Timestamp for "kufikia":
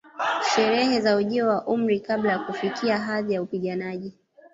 2.39-2.97